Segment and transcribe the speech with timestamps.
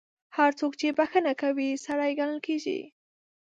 [0.37, 2.79] هر څوک چې بخښنه کوي، سړی ګڼل کیږي.